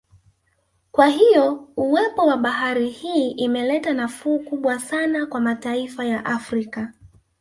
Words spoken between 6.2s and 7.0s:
Afrika